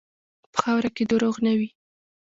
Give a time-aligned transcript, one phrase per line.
[0.53, 1.69] په خاوره کې دروغ نه وي.